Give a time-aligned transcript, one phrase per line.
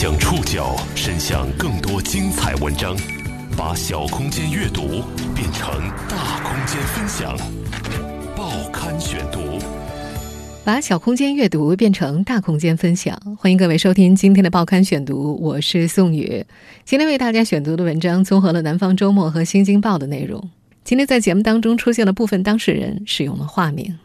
[0.00, 2.96] 将触角伸向更多精彩文章，
[3.56, 5.02] 把小空间阅读
[5.34, 5.68] 变成
[6.08, 7.36] 大空间分享。
[8.36, 9.58] 报刊选读，
[10.62, 13.20] 把小空间阅读变成大空间分享。
[13.36, 16.44] 欢迎各位收听今天的报刊选读，我是宋宇。
[16.84, 20.48] 今天为大家选读的文章综合了《南方周末》和《新京报》的内容。
[20.84, 23.98] 今天在节目当中出现了部分当事人使用了化名。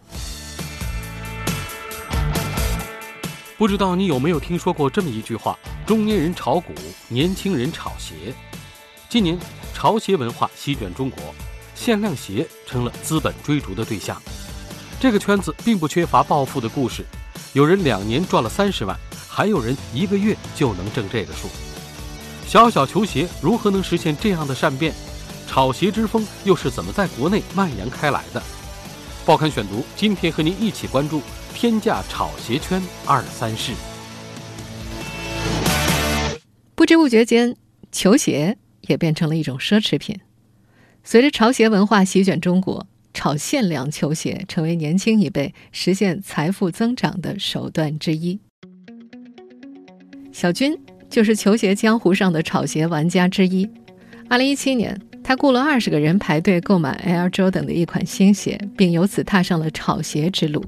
[3.55, 6.73] 不知道你有没有听说过这么一句话：中年人炒股，
[7.07, 8.33] 年轻人炒鞋。
[9.07, 9.37] 今年
[9.75, 11.35] 潮鞋文化席卷中国，
[11.75, 14.19] 限量鞋成了资本追逐的对象。
[14.99, 17.05] 这个圈子并不缺乏暴富的故事，
[17.53, 18.97] 有人两年赚了三十万，
[19.29, 21.47] 还有人一个月就能挣这个数。
[22.47, 24.93] 小小球鞋如何能实现这样的善变？
[25.47, 28.41] 炒鞋之风又是怎么在国内蔓延开来的？
[29.27, 31.21] 报刊选读，今天和您一起关注。
[31.53, 33.71] 天价炒鞋圈二三事，
[36.75, 37.55] 不知不觉间，
[37.91, 40.19] 球鞋也变成了一种奢侈品。
[41.03, 48.39] 随着潮鞋文化席卷中国，炒限量球鞋成为年轻一辈实现财富增长的手段之一。
[50.31, 50.77] 小军
[51.09, 53.69] 就是球鞋江湖上的炒鞋玩家之一。
[54.29, 60.63] 二零一七年，他雇了二十个人排队购买 Air Jordan 的一款新鞋，并由此踏上了炒鞋之路。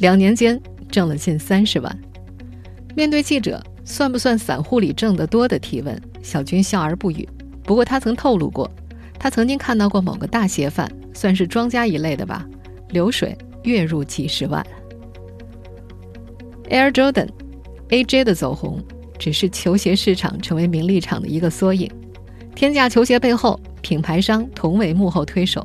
[0.00, 0.58] 两年间
[0.90, 1.98] 挣了近三十万。
[2.96, 7.28] 面对记者“算不算散户里挣得多”的提问，小军笑而不语。
[7.62, 8.68] 不过他曾透露过，
[9.18, 12.48] 他曾经看到过某个大鞋贩，算是庄家一类的吧，
[12.88, 14.66] 流水月入几十万。
[16.70, 17.28] Air Jordan、
[17.90, 18.82] AJ 的走红，
[19.18, 21.90] 只是球鞋市场成为名利场的一个缩影。
[22.54, 25.62] 天价球鞋背后，品牌商同为幕后推手。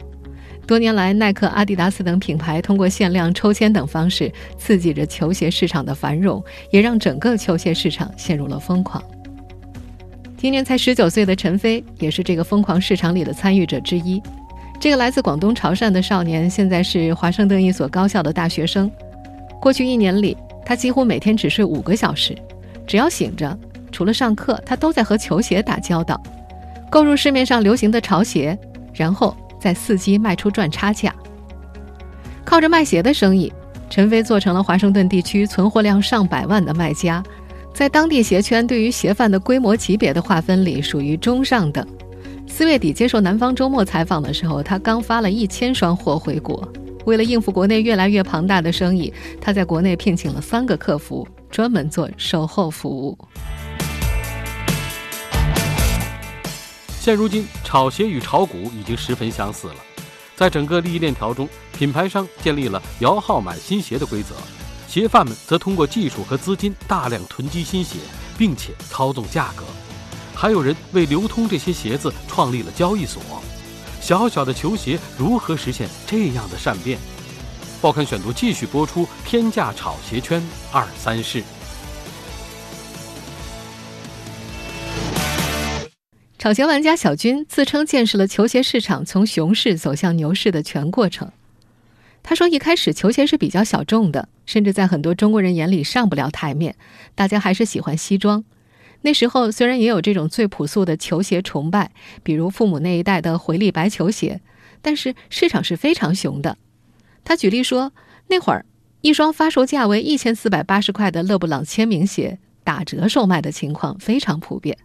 [0.68, 9.04] 多年来，耐克、阿迪达斯等品牌通过限量、抽签等方式刺激着球鞋市场的繁荣，也让整个球鞋市场陷入了疯狂。
[10.38, 14.22] 今年才十九岁的陈飞也是这个疯狂市场里的参与者之一。
[14.80, 18.90] 这个来自广东潮汕的少年，现在是华盛顿一所高校的大学生。
[19.62, 22.36] 过去一年里，他几乎每天只睡五个小时，
[22.88, 23.58] 只要醒着，
[23.92, 26.22] 除了上课，他都在和球鞋打交道，
[26.90, 28.58] 购入市面上流行的潮鞋，
[28.96, 29.38] 然后。
[29.66, 31.12] 在伺机卖出赚差价，
[32.44, 33.52] 靠着卖鞋的生意，
[33.90, 37.24] 陈飞做成了华盛顿地区存货量上百万的卖家，
[37.74, 41.84] 在当地鞋圈对于鞋贩的规模级别的划分里属于中上等。
[42.46, 46.72] 四月底接受南方周末采访的时候，他刚发了一千双货回国。
[47.06, 49.12] 为了应付国内越来越庞大的生意，
[49.42, 53.18] 他在国内聘请了三个客服，专门做售后服务。
[57.06, 59.76] 现如今，炒鞋与炒股已经十分相似了。
[60.36, 64.34] 在整个利益链条中，品牌商建立了摇号买新鞋的规则，
[64.88, 68.00] 鞋贩们则通过技术和资金大量囤积新鞋，
[68.40, 69.64] 并且操纵价格。
[70.34, 73.22] 还有人为流通这些鞋子创立了交易所。
[74.02, 76.98] 小小的球鞋如何实现这样的善变？
[77.84, 81.44] 报刊选读继续播出：天价炒鞋圈二三事。
[86.46, 91.32] 炒鞋玩家小军自称见识了球鞋市场从熊市走向牛市的全过程。
[92.22, 96.76] 他说：“一开始球鞋是比较小众的，甚至在很多中国人眼里上不了台面。
[97.16, 98.44] 大家还是喜欢西装。
[99.02, 101.90] 那时候虽然也有这种最朴素的球鞋崇拜，
[102.22, 104.40] 比如父母那一代的回力白球鞋，
[104.84, 106.60] 但是市场是非常熊的。”
[107.26, 107.92] 他举例说，
[108.28, 108.68] 那会儿
[109.02, 114.78] 一双发售价为一千四百八十块的勒布朗签名鞋打折售卖的情况非常普遍。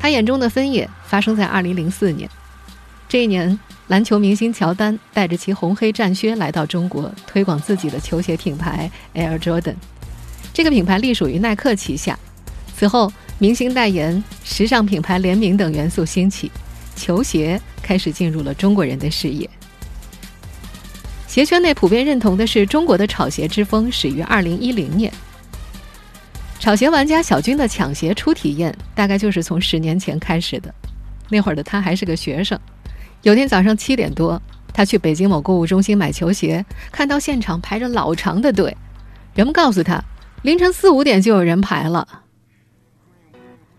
[0.00, 2.28] 他眼中的分野发生在2004年，
[3.06, 9.74] 这一年，篮球明星乔丹带着其红黑战靴来到中国，推广自己的球鞋品牌 Air Jordan。
[10.54, 12.18] 这个品牌隶属于耐克旗下。
[12.74, 16.50] 此后，明星代言、时尚品牌联名等元素兴起，
[16.96, 19.48] 球鞋开始进入了中国人的视野。
[21.26, 25.12] 鞋圈内普遍认同的是，中国的炒鞋之风始于2010年。
[26.60, 30.72] 炒鞋玩家小军的抢鞋初体验，大概就是从十年前开始的。
[31.30, 32.60] 那会儿的他还是个学生。
[33.22, 34.40] 有天早上七点多，
[34.74, 36.62] 他去北京某购物中心买球鞋，
[36.92, 38.76] 看到现场排着老长的队。
[39.34, 40.04] 人们告诉他，
[40.42, 42.06] 凌晨四五点就有人排了。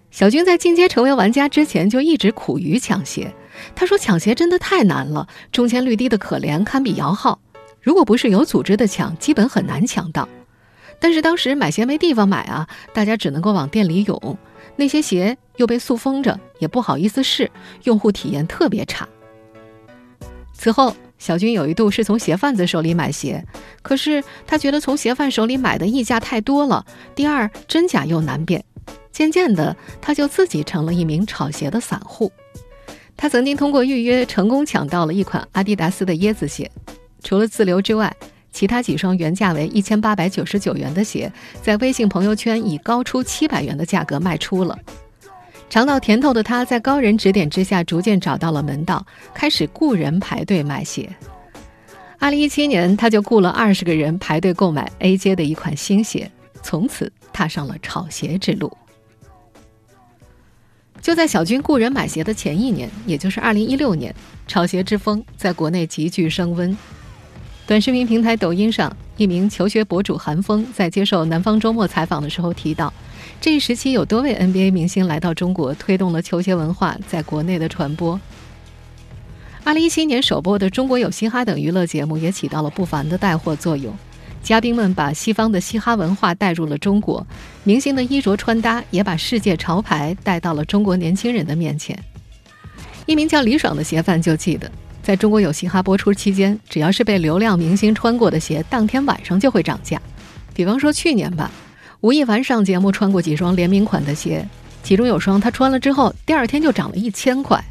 [0.10, 3.31] 小军在进阶成为玩家之前，就一直苦于抢鞋。
[3.75, 7.39] 他说：“抢鞋真的太难了，中签率低的可怜，堪比摇号。
[7.80, 10.28] 如果不是有组织的抢，基本很难抢到。”
[11.01, 14.38] 但是当时买鞋没地方买啊，大家只能够往店里涌，
[14.75, 17.51] 那些鞋又被塑封着，也不好意思试，
[17.83, 19.06] 用户体验特别差。
[20.53, 23.44] 此后，小军有一度是从鞋贩子手里买鞋，
[23.81, 28.63] 可是他觉得从鞋贩手里买的溢价太多了，第二真假又难辨。
[29.12, 32.31] 渐渐的，他就自己成了一名炒鞋的散户。
[33.18, 36.71] 他曾经通过预约成功抢到了一款阿迪达斯的椰子鞋，
[37.24, 38.15] 除了自留之外，
[38.51, 41.31] 其他几双原价为一千八百九十九元的鞋，
[41.62, 44.77] 在微信朋友圈以高出七百元的价格卖出了。
[45.69, 51.09] 尝到甜头的他，在高人指点之下，逐渐找到了门道，开始雇人排队买鞋。
[52.19, 56.30] 二零一七年，他就雇了二十个人排队购买 AJ 的一款新鞋，
[56.62, 58.71] 从此踏上了炒鞋之路。
[61.01, 64.13] 就在小军雇人买鞋的前一年，也就是二零一六年，
[64.45, 66.77] 炒鞋之风在国内急剧升温。
[67.71, 72.94] 短视频平台抖音上，一名求学博主韩风在接受《南方周末》采访的时候提到，
[73.39, 78.19] 这一时期有多位 NBA 明星来到中国，推动了球鞋文化在国内的传播。
[79.63, 83.95] 二零一七年首播的《中国有嘻哈》等娱乐节目也起到了不凡的带货作用。
[84.44, 87.25] 嘉宾们把西方的嘻哈文化带入了中国，
[87.63, 91.97] 明星的衣着穿搭也把世界潮牌带到了中国年轻人的面前。
[93.06, 94.69] 一名叫李爽的鞋贩就记得，
[95.03, 100.01] 在中国有嘻哈播出期间，只要是被流量明星穿过的鞋，当天晚上就会涨价。
[100.53, 101.50] 比方说去年吧，
[102.01, 104.48] 吴亦凡上节目穿过几双联名款的鞋，
[104.83, 107.63] 其中有双他穿了之后，第二天就涨了一千块。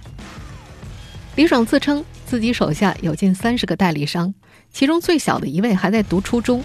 [1.37, 4.33] 李爽自称自己手下有近三十个代理商。
[4.73, 6.63] 其中最小的一位还在读初中，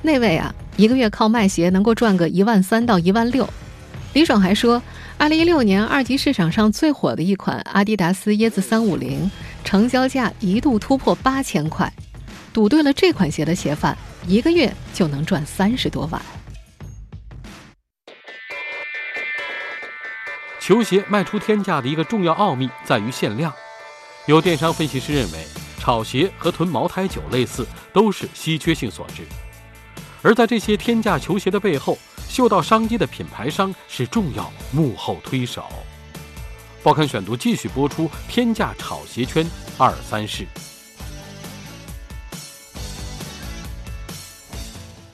[0.00, 3.48] 那位啊，一个月靠卖鞋能够赚个一万三到一万六。
[4.14, 4.82] 李爽还说，
[5.18, 9.30] 二零一六年二级市场上最火的一款阿迪达斯椰子三五零，
[9.64, 11.92] 成交价一度突破八千块，
[12.52, 16.20] 赌对了这款鞋的鞋贩，一个月就能赚三十多万。
[20.60, 23.52] 球鞋卖出天价的一个重要奥秘在于限量，
[24.26, 25.44] 有电商分析师认为。
[25.78, 29.26] 炒鞋和囤茅台酒类似，都是稀缺性所致。
[30.22, 31.98] 而在这些天价球鞋的背后，
[32.28, 35.64] 嗅到商机的品牌商是重要幕后推手。
[36.82, 39.46] 报刊选读继续播出：天价炒鞋圈
[39.78, 40.44] 二三事。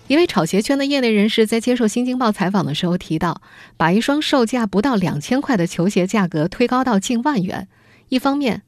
[0.06, 3.42] 一位炒鞋圈的业内人士在接受《新京报》采访的时候提到，
[3.76, 7.68] 把一双售价不到两千块的球鞋价格推高到近万元，
[8.08, 8.62] 一方面，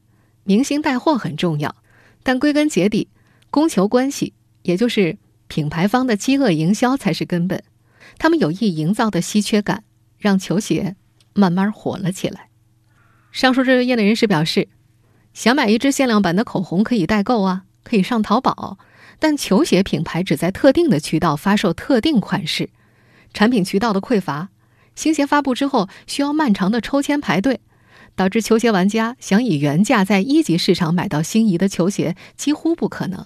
[0.44, 1.76] 明星带货很重要。
[2.23, 3.08] 但归根结底，
[3.49, 5.17] 供求关系，也就是
[5.49, 7.62] 品牌方的饥饿营销才是根本。
[8.19, 9.85] 他们有意营造的稀缺感，
[10.19, 10.97] 让球鞋
[11.32, 12.50] 慢慢火了起来。
[13.32, 14.69] 上述这位业内人士表示，
[15.32, 18.79] 想买一支限量版的口红可以代购啊，可以上淘宝，
[19.19, 22.71] 但球鞋品牌只在特定的渠道发售特定款式，
[23.32, 24.49] 产品渠道的匮乏，
[24.94, 27.61] 新鞋发布之后需要漫长的抽签排队。
[28.17, 33.25] 导致球鞋玩家想以原价在一级市场买到心仪的球鞋几乎不可能。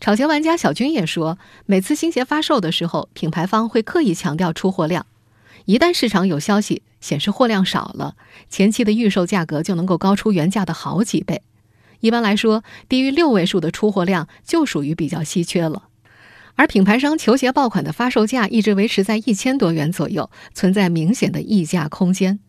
[0.00, 5.06] 炒鞋玩家小军也说，每次新鞋发售的时候，品牌方会刻意强调出货量。
[5.70, 8.16] 一旦市场有消息显示货量少了，
[8.48, 11.42] 前期的预售价格就能够高出原价的好几倍。
[12.00, 15.84] 一般来说，低于六位数的出货量就属于比较稀缺了。
[16.56, 22.40] 而品牌商球鞋爆款的发售价一直维持在一千多元左右，存在明显的溢价空间。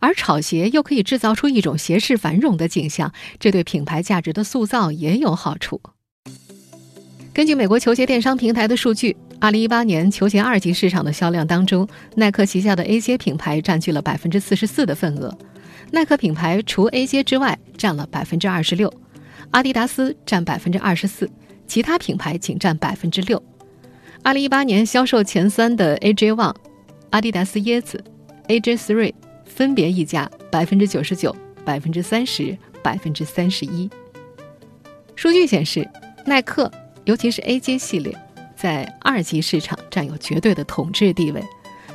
[0.00, 5.82] 而炒鞋又可以制造出一种鞋市繁荣的景象，这对品牌价值的塑造也有好处。
[7.34, 11.84] 根据美国球鞋电商平台的数据，二零一八年球鞋二级市场的销量当中，
[12.14, 15.36] 耐克旗下的 AJ 品牌占据了百分之四十四的份额。
[15.90, 18.94] 耐克品牌除 AJ 之外占了百分之二十六，
[19.50, 21.28] 阿迪达斯占百分之二十四，
[21.66, 23.42] 其他品牌仅占百分之六。
[24.22, 26.54] 二零一八年销售前三的 AJ One、
[27.10, 28.00] 阿迪达斯椰子、
[28.46, 29.12] AJ Three。
[29.44, 33.90] 分别溢价百分之九十九、百分之三十、百分之三十一。
[35.16, 35.86] 数据显示，
[36.24, 36.70] 耐克
[37.04, 38.16] 尤其是 AJ 系列
[38.62, 41.42] 在二级市场占有绝对的统治地位。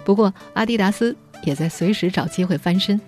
[0.04, 3.00] 不过，阿迪达斯也在随时找机会翻身。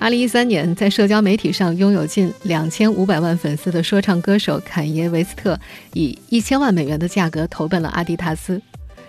[0.00, 5.56] 二零一三年，在社交媒体上拥有近两千五百万粉丝的说唱歌手坎耶·维斯特，
[5.92, 8.60] 以一千万美元的价格投奔了阿迪达斯。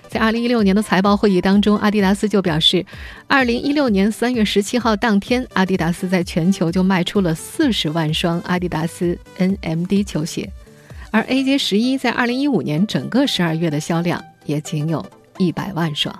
[0.07, 2.85] 在二零一六年的财报会议当中，阿迪达斯就表示，
[3.25, 10.47] 二零一六年三月十七号当天，阿迪达斯在全球就卖出了四十万双阿迪达斯 NMD 球鞋，
[11.13, 15.05] 而 AJ 十一在二零一五年整个十二月的销量也仅有
[15.37, 16.13] 一百万双。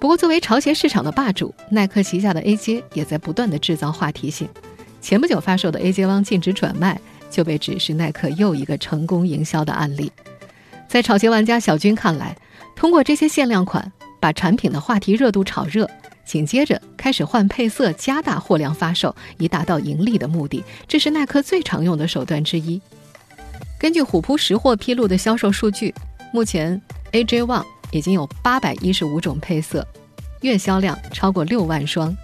[0.00, 4.48] 不过，作为潮鞋市场的霸主，耐克旗下的 AJ 也在不断的制造话题性。
[5.00, 10.10] 前不久发售的 AJ One 禁止转卖，就被指是耐克又一个成功营销的案例。
[10.88, 12.36] 在炒鞋玩家小军看来，
[12.74, 15.88] 通过这些限量款，把产品的话题热度炒热，
[16.24, 20.64] 紧接着开始换配色，加大货量发售，以达到盈利的目的。
[20.88, 22.82] 这是耐克最常用的手段之一。
[23.78, 25.94] 根据虎扑识货披露的销售数据，
[26.32, 26.80] 目前
[27.12, 29.86] AJ One 已经有八百一十五种配色，
[30.40, 32.14] 月销量超过六万双。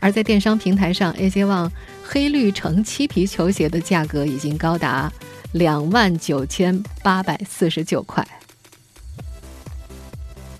[0.00, 1.70] 而在电商平台上，AJ One
[2.02, 5.12] 黑绿橙漆皮球鞋的价格已经高达
[5.52, 8.26] 两万九千八百四十九块。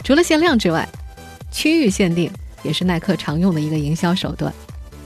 [0.03, 0.87] 除了限量之外，
[1.51, 2.31] 区域限定
[2.63, 4.53] 也是耐克常用的一个营销手段。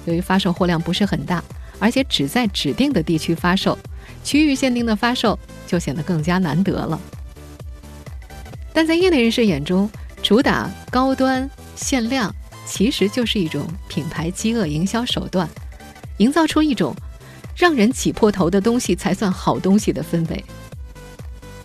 [0.04, 1.40] 由于发售货量不是很大，
[1.78, 3.78] 而且只在指定的地区发售。
[4.24, 7.00] 区域限定的发售就显得更加难得了，
[8.74, 9.90] 但在业内人士眼中，
[10.22, 12.34] 主打高端限量
[12.66, 15.48] 其实就是一种品牌饥饿营销手段，
[16.18, 16.94] 营造出一种
[17.56, 20.44] 让人挤破头的东西才算好东西的氛围。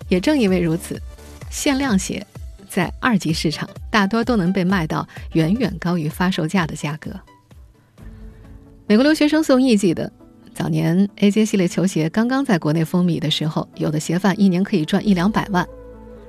[0.08, 1.02] 也正因为如此，
[1.50, 2.26] 限量鞋
[2.70, 7.12] 在二级市场大多都能被卖到远远高于发售价的价格。
[8.88, 10.12] 美国留学生宋毅记得。
[10.54, 15.68] 早年 AJ 系列球鞋刚刚在国内风靡的时候，有的鞋贩一年可以赚一两百万。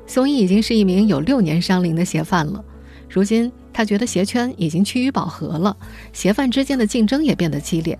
[0.07, 2.64] 宋轶已经是一名有六年商龄的鞋贩了，
[3.09, 5.76] 如今他觉得鞋圈已经趋于饱和了，
[6.12, 7.99] 鞋贩之间的竞争也变得激烈。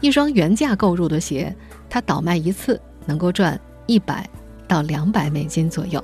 [0.00, 1.54] 一双原价购入的鞋，
[1.88, 4.28] 他倒卖一次能够赚一百
[4.66, 6.02] 到两百美金左右。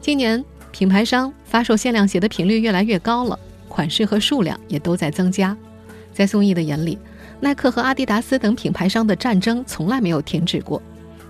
[0.00, 5.56] 今年品牌商发售限量鞋的频率越来越高了，款式和数量也都在增加。
[6.12, 6.96] 在宋轶的眼里，
[7.44, 10.80] 耐克和阿迪达斯等品牌商的战争从来没有停止过，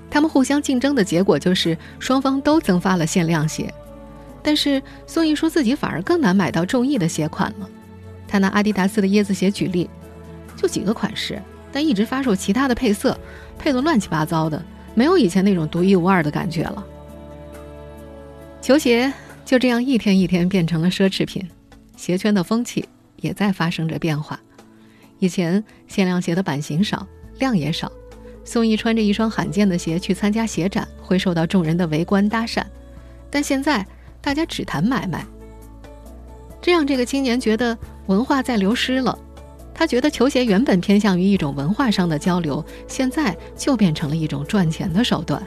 [0.08, 3.74] 他们互相竞争的结果就是双方都增发了限量鞋。
[4.40, 7.68] 但是宋轶说自己反而更难买到中意的鞋款了。
[8.28, 9.90] 他拿阿迪达斯的椰子鞋举例，
[10.56, 11.42] 就几个款式，
[11.72, 13.18] 但一直发售其他的配色，
[13.58, 16.86] 配的乱七八糟的，没有以前那种独一无二的感觉了。
[18.62, 19.12] 球鞋
[19.44, 21.44] 就这样一天一天变成了奢侈品，
[21.96, 24.38] 鞋圈的风气也在发生着变化。
[25.24, 27.06] 以前限量鞋的版型少，
[27.38, 27.90] 量也少。
[28.44, 32.62] 宋轶穿着一双罕见的鞋去参加鞋展，会受到众人的围观搭讪。
[33.30, 33.86] 但现在
[34.20, 35.24] 大家只谈买卖，
[36.60, 39.18] 这让这个青年觉得文化在流失了。
[39.72, 45.42] 他觉得球鞋原本偏向于一种文化上的交流，现在就变成了一种赚钱的手段。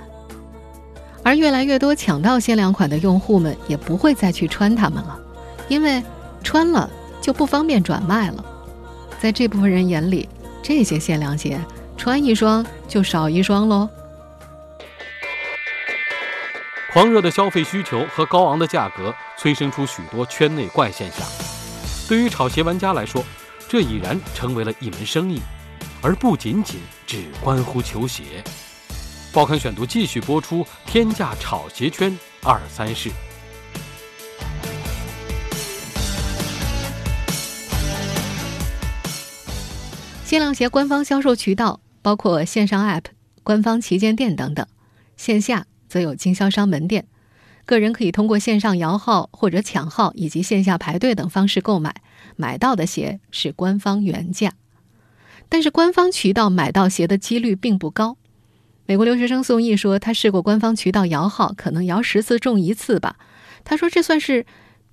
[1.22, 5.19] 而越来越多抢到限量款的用户们也不会再去穿它们了，
[5.69, 6.01] 因为
[6.41, 6.89] 穿了
[7.22, 8.43] 就不方便转卖了。
[9.19, 10.29] 在这部分人眼里，
[10.62, 11.59] 这些限量鞋
[11.97, 13.89] 穿一双就少一双喽。
[16.93, 21.27] 狂热的消费需求和高昂的价格催生出许多圈内怪现象。
[22.07, 23.24] 对于炒鞋玩家来说，
[23.67, 25.41] 这已然成为了一门生意，
[26.01, 28.43] 而不仅仅只关乎球鞋。
[29.33, 33.12] 报刊选读继续播出：天价炒鞋圈二三事。
[40.27, 43.05] 限量鞋官方销售渠道包括线上 App、
[43.43, 44.67] 官方旗舰店等等，
[45.15, 47.05] 线下则有经销商门店。
[47.65, 52.01] 个人可以通过线上摇号或者抢号以及线下排队等方式购买，
[52.36, 54.55] 买到的鞋是官方原价。
[55.48, 58.17] 但是官方渠道买到鞋的几率并不高。
[58.86, 63.15] 美国留学生宋毅说，他试过官方渠道摇号，可能摇十次中一次吧。
[63.63, 64.46] 他说这算是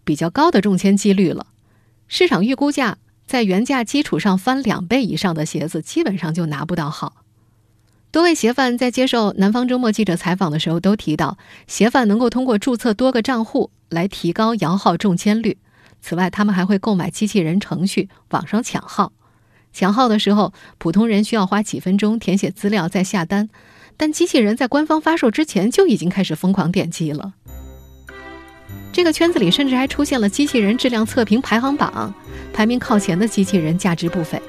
[0.04, 1.48] 比较高的中签几率了。
[2.06, 2.98] 市场预估价。
[3.26, 7.14] 在原价基础上翻两倍以上的鞋子，基本上就拿不到号。
[8.10, 15.58] 多位鞋贩在接受南方周末记者采访的时候都提到，鞋贩能够通过注册多个账户来提高摇号中签率。
[16.00, 19.12] 此外，他们还会购买机器人程序，网上抢号。
[19.72, 23.48] 抢号的时候，普通人需要花几分钟填写资料再下单，
[23.96, 27.32] 但机器人在官方发售之前就已经开始疯狂点击了。
[28.94, 32.14] 这个圈子里甚至还出现了机器人质量测评排行榜，
[32.52, 34.40] 排名靠前的机器人价值不菲。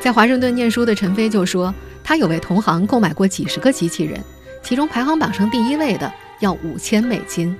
[0.00, 4.18] 在华盛顿念书的陈飞就说，他有位同行购买过几十个机器人，
[4.62, 7.54] 其中排行榜上第一位的要五千美金。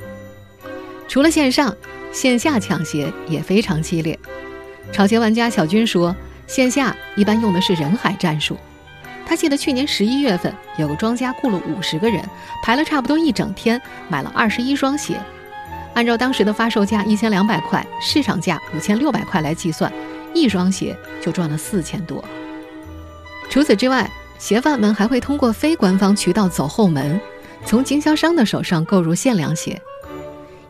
[1.07, 1.77] 除了线上，
[2.11, 4.19] 线下抢鞋也非常激烈。
[4.93, 8.57] 炒鞋玩家小军说，线下一般用的是人海战术。
[9.27, 12.25] 他记得去年十一月份，有个庄家雇了五十个人，
[12.63, 15.21] 排了差不多一整天，买了二十一双鞋。
[15.95, 19.93] 按照当时的发售价一千两百块，市场价五千六百块来计算，
[20.35, 22.25] 一双鞋就赚了四千多。
[23.51, 27.21] 除此之外，鞋贩们还会通过非官方渠道走后门，
[27.67, 29.81] 从经销商的手上购入限量鞋。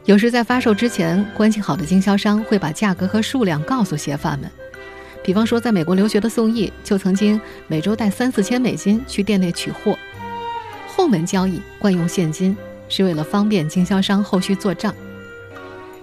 [0.05, 4.50] 有时在发售之前，关系好的经销商会把价格和数量告诉鞋贩们。
[5.23, 9.97] 比方说，在美国留学的宋轶就曾经每周带三四千美金去店内取货。
[10.88, 12.57] 后门交易惯用现金，
[12.88, 14.93] 是为了方便经销商后续做账。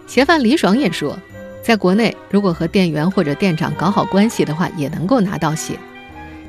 [0.10, 1.16] 鞋贩李爽也说，
[1.62, 5.78] 在国内如果和店员或者店长搞好关系的话，也能够拿到鞋。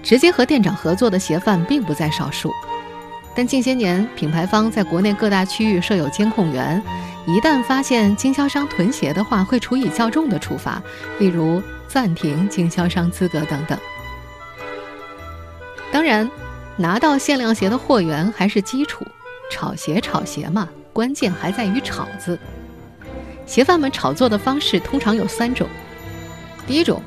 [0.03, 2.51] 直接和店长合作的鞋贩并不在少数。
[3.37, 6.83] 但近些年，品牌方在国内各大区域设有监控员，
[7.27, 10.83] 一旦发现经销商囤鞋的话，会处以较重的处罚，
[11.19, 13.79] 例如暂停经销商资格等等。
[15.93, 16.31] 当然，
[16.79, 19.07] 拿到限量鞋的货源还是基础，
[19.51, 22.39] 炒鞋炒鞋嘛，关键还在于“炒”字。
[23.51, 25.69] 鞋贩们炒作的方式通常有三种：
[26.69, 27.03] 第一种，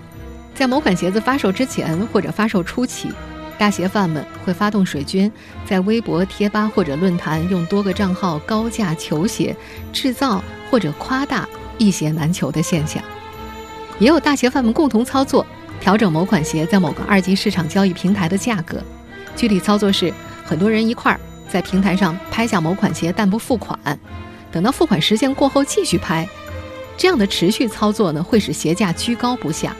[0.54, 3.08] 在某款鞋子发售之前或者发售初期。
[3.58, 5.32] 大鞋贩们会发动水军，
[5.66, 9.56] 在微博、贴吧或者论坛用多个账号高价求鞋，
[9.94, 11.48] 制造或者夸大
[11.78, 13.02] 一鞋难求的现象。
[13.98, 15.48] 也有大鞋贩们共同操作，
[15.80, 18.84] 调整某款鞋在某个二级市场交易平台的价格。
[19.34, 23.80] 具体操作是，很多人一块儿在平台上拍下某款鞋，但不付款，
[24.54, 26.26] 等到付款时限过后继续拍。
[26.96, 29.76] 这样的持续操作呢，会使鞋价居高不下。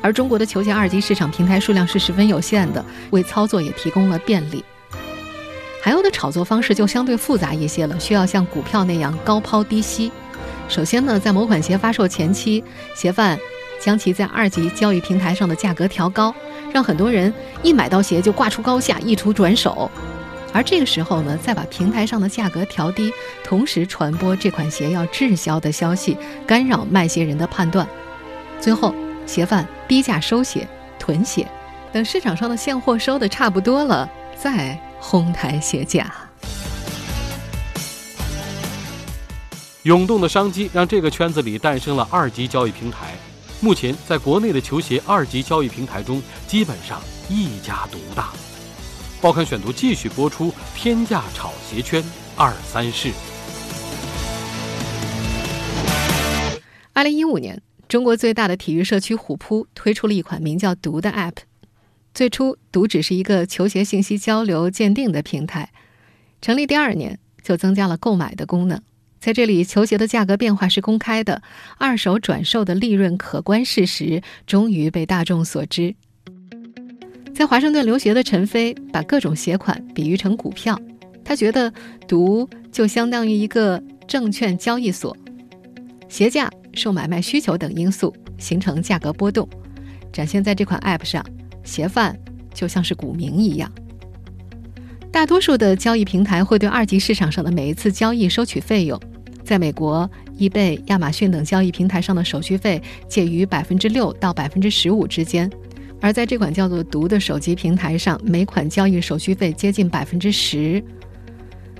[0.00, 4.64] 而中国的球鞋二级市场平台数量是十分有限的，为操作也提供了便利。
[5.82, 10.12] 还有的炒作方式就相对复杂一些了，需要像股票那样高抛低吸。
[10.68, 12.62] 首先呢，在某款鞋发售前期，
[12.94, 13.36] 鞋贩
[13.80, 16.32] 将其在二级交易平台上的价格调高，
[16.72, 19.90] 让很多人一买到鞋就挂出高价，一图转手。
[20.52, 23.12] 而这个时候呢，再把平台上的价格调低，
[23.44, 27.86] 同时传播这款鞋要滞销的消息，干扰卖鞋人的判断，
[28.60, 28.94] 最后。
[29.26, 30.66] 鞋贩低价收鞋、
[30.98, 31.46] 囤鞋，
[31.92, 36.10] 等市场上的现货收的差不多了，再哄抬鞋价。
[39.82, 43.08] 涌动的商机让这个圈子里诞生了二级交易平台。
[43.60, 48.30] 目前，在国内的球鞋二级交易平台中，基本上一家独大。
[49.20, 52.00] 报刊选读继续播出：天价炒鞋圈
[52.36, 53.10] 二三事。
[56.92, 57.60] 二零一五年。
[57.88, 61.36] 中国最大的体育社区虎扑推出了一款名叫“读”的 App。
[62.12, 65.70] 最初，读只是一个球鞋信息交流鉴定的平台。
[66.42, 68.82] 成立第二年，就增加了购买的功能。
[69.18, 71.40] 在这里，球鞋的价格变化是公开的，
[71.78, 75.94] 二手转售的利润可观事实终于被大众所知。
[77.38, 80.76] 在华盛顿留学的陈飞把各种鞋款比喻成股票，
[81.24, 81.72] 他觉得
[82.08, 85.16] “读”就相当于一个证券交易所，
[86.08, 86.50] 鞋价。
[86.74, 89.48] 受买卖需求等因素形成价格波动，
[90.12, 91.24] 展现在这款 App 上，
[91.62, 92.16] 鞋贩
[92.52, 93.70] 就像是股民一样。
[95.12, 99.00] 大多数的交易平台会对二级市场上的每一次交易收取费用，
[99.44, 105.48] 在美国，易贝、亚马逊等交易平台上的手续费介于百分之六到百分之十五之间，
[106.00, 110.82] 而在这款叫做“毒”的手机平台上，每款交易手续费接近百分之十。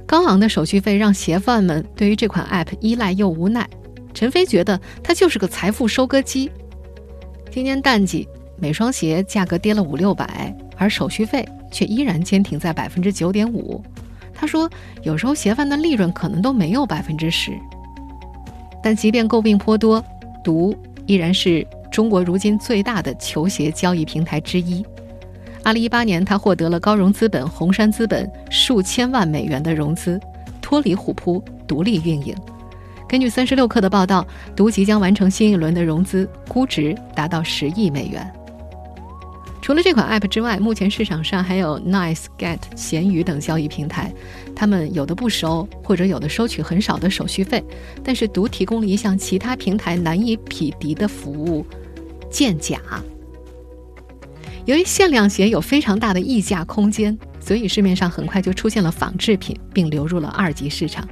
[0.06, 3.68] 高昂的手续费让鞋贩们对于这款 App 依赖又无奈。
[4.14, 6.50] 陈飞觉得它就是个财富收割机。
[7.50, 8.26] 今年淡季，
[8.56, 13.82] 每双鞋价格跌了五六百，而手续费却依然坚挺在百分之九点五。
[14.34, 14.68] 他说，
[15.02, 17.52] 有时候鞋贩的利润可能都没有百分之十。
[18.82, 20.02] 但即便诟病颇多，
[20.42, 20.76] 毒
[21.06, 21.66] 依然是
[21.98, 24.86] 中国如今最大的球鞋交易平台之一。
[25.64, 30.16] 二零一八年，他获得了高融资本红杉资本数千万美元的融资，
[30.62, 32.32] 脱离虎扑，独立运营。
[33.08, 38.32] 根据三十六氪的报道，独即将完成新一轮的融资，估值达到十亿美元。
[39.60, 44.12] 除了这款 App 之外，目前市场上还有 Nice、Get、闲鱼等交易平台，
[44.54, 47.60] 他们有的不收，或者有的收取很少的手续费。
[48.04, 51.66] 但是独提供了一项其他平台难以匹敌的服务——
[52.30, 52.80] 鉴假。
[54.64, 61.08] 由于限量鞋有非常大的溢价空间，所以市面上很快就出现了仿制品，并流入了二级市场。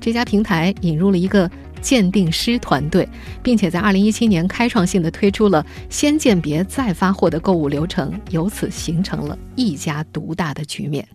[0.00, 1.48] 这家平台引入了一个
[1.80, 3.08] 鉴定师团队，
[3.42, 11.06] 并且在2017年开创性的推出了先鉴别再发货的购物流程，由此形成了一家独大的局面。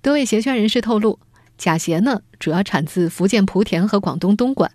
[0.00, 1.18] 多位鞋圈人士透露，
[1.58, 4.70] 假鞋呢主要产自福建莆田和广东东莞，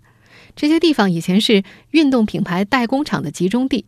[0.58, 3.86] 这些地方以前是运动品牌代工厂的集中地。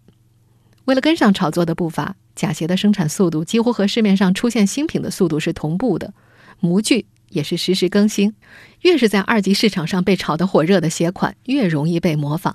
[0.85, 6.15] 为了跟上炒作的步伐，假鞋的生产速度几乎和市面上出现新品的速度是同步的，
[6.61, 7.07] 模具。
[7.31, 8.35] 也是实时更新，
[8.83, 12.55] 越是在二级市场上被炒得火热的鞋款，越容易被模仿，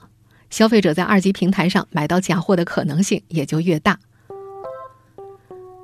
[0.50, 4.00] 消费者在二级平台上买到假货的可能性也就越大。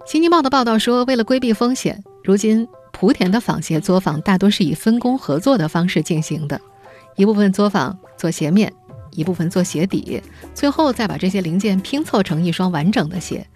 [0.05, 6.59] 新京报的报道说，为了规避风险，如今莆田的仿鞋作坊大多是以分工合作的方式进行的，
[7.15, 8.71] 一部分作坊做鞋面，
[9.09, 10.21] 一部分做鞋底，
[10.53, 13.47] 最后再把这些零件拼凑成一双完整的鞋。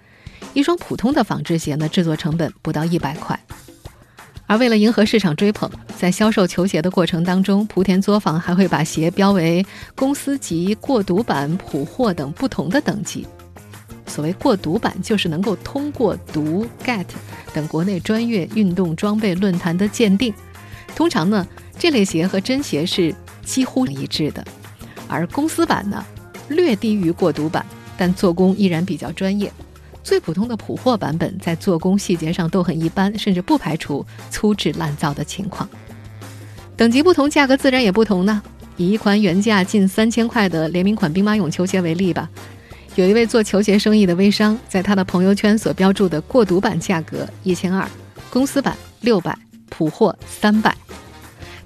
[0.56, 3.40] 一双普通的仿制鞋呢，制作成本不到一百块。
[4.48, 13.28] 而为了迎合市场追捧，在销售球鞋的过程当中，莆田作坊还会把鞋标为公司级、过毒版、普货等不同的等级。
[14.08, 17.06] 所谓过毒版，就是能够通过毒 GET
[17.54, 20.34] 等国内专业运动装备论坛的鉴定。
[20.96, 21.46] 通常呢，
[21.78, 23.14] 这类鞋和真鞋是
[23.46, 24.44] 几乎一致的。
[25.08, 26.04] 而公司版呢，
[26.50, 29.50] 略低于过毒版，但做工依然比较专业。
[30.04, 35.68] 最普通的普货版本在做工细节上都很一般，甚至不排除粗制滥造的情况。
[36.78, 38.42] 等级不同，价格自然也不同呢。
[38.78, 42.30] 以一款原价近三千块的联名款兵马俑球鞋为例吧，
[42.96, 47.90] 有一位做球鞋生意的微商，在他的朋友圈所标注的过毒版价格一千二，
[48.30, 49.38] 公司版六百，
[49.70, 50.76] 普货三百。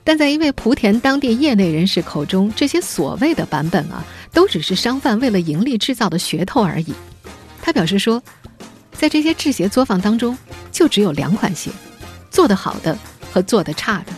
[0.04, 6.94] 但在一位莆田当地业内人士口中，这些所谓的版本啊，都只是商贩为了盈利制造的噱头而已。
[7.62, 8.22] 他表示说，
[8.92, 10.36] 在这些制鞋作坊当中，
[10.72, 11.70] 就只有两款鞋，
[12.32, 12.98] 做得好的
[13.32, 14.14] 和做得差的。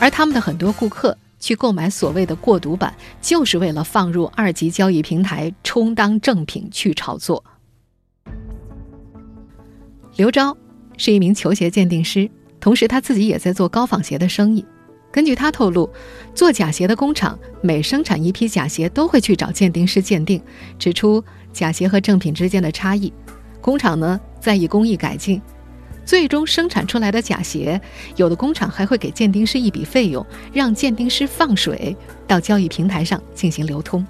[0.00, 7.44] 而他们的很多顾客去购买所谓的过毒版，就是为了放入二级交易平台充当正品去炒作。
[10.16, 10.56] 刘钊
[10.96, 14.64] 是一名球鞋鉴定师，同时他自己也在做高仿鞋的生意。
[15.10, 15.88] 根据他透露，
[16.34, 20.42] 做假鞋的工厂每生产一批假鞋，都会去找鉴定师鉴定，
[20.78, 21.24] 指出。
[21.50, 23.12] 假鞋和正品之间的差异，
[23.60, 25.40] 工厂呢再以工艺改进，
[26.04, 27.80] 最终生产出来的假鞋，
[28.16, 31.96] 有的工厂还会给鉴定师一笔费用，让鉴定师放水
[32.28, 34.06] 到交易平台上进行流通。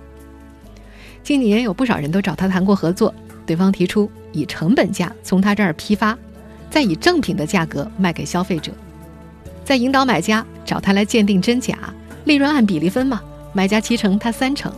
[1.23, 3.15] 近年有不少人都找他谈过合作，
[3.47, 6.19] 对方提出以成本价从他这儿批发，
[6.69, 8.73] 再以正品的价格卖给消费者，
[9.69, 11.79] 再引导买家找他来鉴定真假，
[12.25, 13.21] 利润按比例分嘛，
[13.53, 14.73] 买家七成，他三成。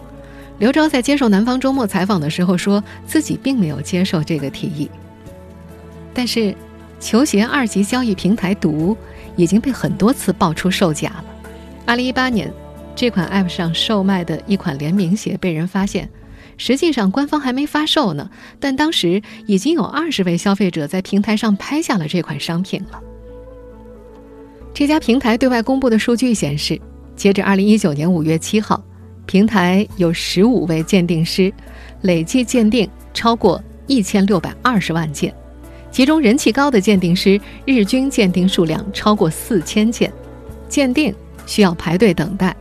[0.59, 4.91] 刘钊在接受《南方周末》采访的时候说，自己并没有接受这个提议。
[6.13, 6.53] 但是，
[6.99, 8.97] 球鞋二级交易平台“毒”
[9.37, 11.25] 已经被很多次爆出售假了。
[11.87, 12.53] 二零一八年，
[12.97, 16.11] 这款 App 上售卖的一款联名鞋被人发现，
[16.57, 23.01] 实际上官方还没发售呢，但当时已经有二十位消费者在平台上拍下了这款商品了。
[24.73, 26.81] 这家平台对外公布的数据显示，
[27.17, 28.83] 截至二零一九年五月七号。
[29.27, 31.53] 平台有十五位鉴定师，
[32.01, 35.33] 累计鉴定超过一千六百二十万件，
[35.93, 40.13] 其中人气高的鉴定师日均鉴定数量超过四千件，
[40.69, 41.15] 鉴定
[41.47, 42.57] 需要排队等待，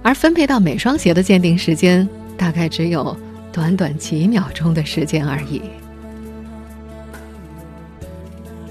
[0.00, 3.14] 而分配到每双鞋的鉴定时间大概只有
[3.52, 5.60] 短短几秒钟的时间而已。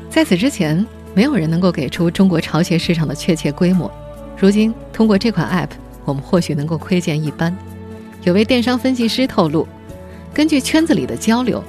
[0.10, 3.92] 在此之前，没有人能够给出中国潮鞋市场的确切规模，
[4.38, 5.70] 如今通过这款 App。
[6.06, 7.56] 我们或许能够窥见一斑。
[8.24, 9.66] 有位电商分析师透露，
[10.34, 11.64] 根据圈子里的交流，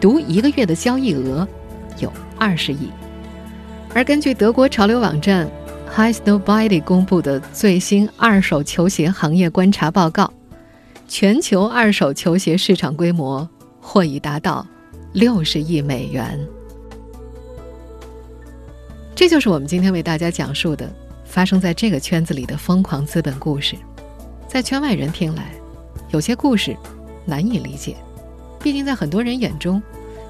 [0.00, 1.46] 读一个月的交易额
[2.00, 2.90] 有二十亿。
[3.94, 5.48] 而根据德国潮流网站
[5.88, 10.32] High Snowbody 公布的最新二手球鞋行业观察报告，
[11.06, 13.48] 全球二手球鞋市场规模
[13.80, 14.66] 或已达到
[15.12, 16.44] 六十亿美元。
[19.16, 20.88] 这就是我们今天为大家讲述的。
[21.24, 23.74] 发生在这个圈子里的疯狂资本故事，
[24.46, 25.52] 在圈外人听来，
[26.10, 26.76] 有些故事
[27.24, 27.96] 难以理解。
[28.60, 29.82] 毕竟在很多人眼中，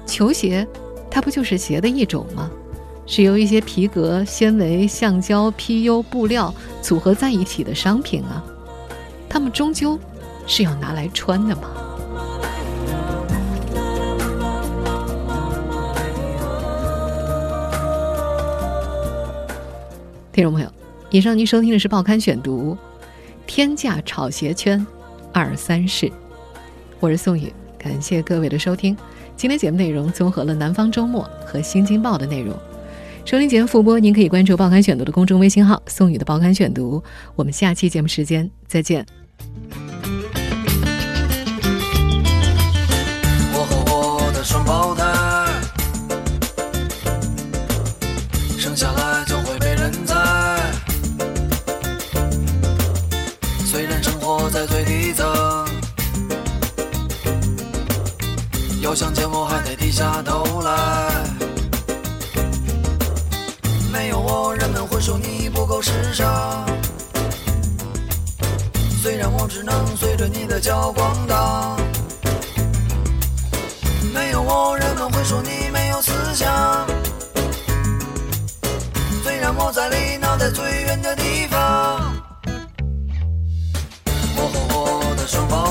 [0.05, 0.65] 球鞋
[1.11, 2.49] 它不就是鞋的一种吗？
[3.05, 8.43] 是由一些皮革、纤维、橡胶、PU 布料组合在一起的商品啊，
[9.29, 9.99] 它们终究
[10.47, 11.69] 是要拿来穿的嘛。
[20.37, 20.71] 听众朋友。
[21.09, 22.75] 以上您收听的是《报刊选读》，
[23.47, 24.85] 天价炒鞋圈
[25.33, 26.11] 二三事，
[26.99, 28.95] 我是宋宇，感谢各位的收听。
[29.35, 32.55] 今天节目内容综合了《南方周末》和《新京报》的内容。
[33.25, 37.01] 收听节目复播，您可以关注《报刊选读》的公众微信号“宋宇的报刊选读”。
[37.35, 39.03] 我们下期节目时间再见。
[58.97, 61.23] 想见我还得低下头来。
[63.91, 66.65] 没有我，人们会说你不够时尚。
[68.99, 71.77] 虽然我只能随着你的脚逛荡。
[74.15, 76.87] 没有我，人们会说你没有思想。
[79.21, 82.15] 虽然我在离脑袋最远的地方。
[84.57, 84.65] 双
[85.15, 85.66] 胞胎生下来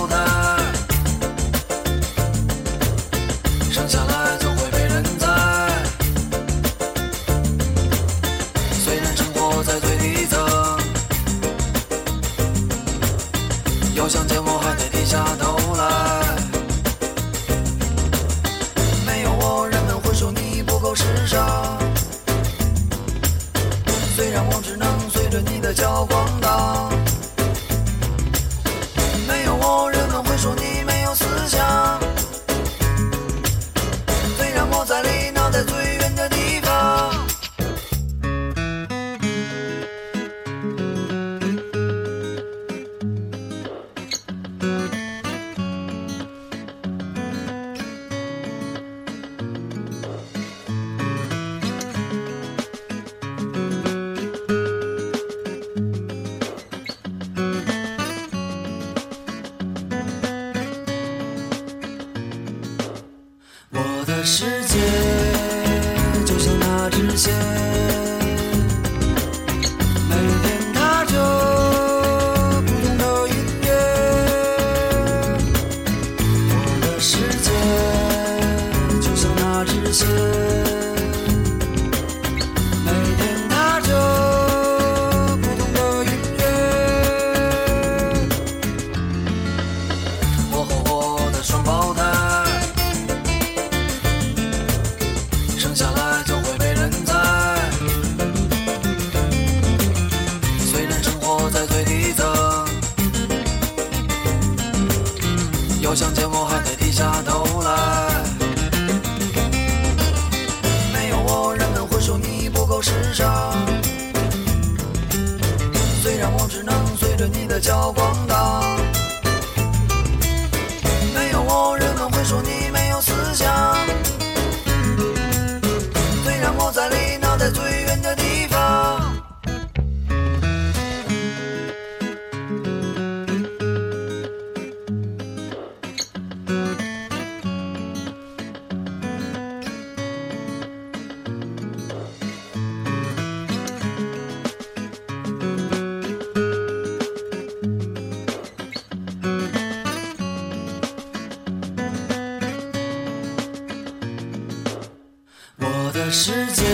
[156.18, 156.65] 世界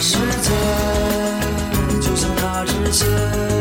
[0.00, 0.50] 世界，
[2.00, 3.57] 就像那支箭。